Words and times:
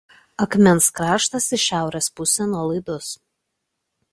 Akmens 0.45 0.87
kraštas 0.99 1.49
į 1.57 1.59
šiaurės 1.65 2.09
pusę 2.21 2.49
nuolaidus. 2.55 3.11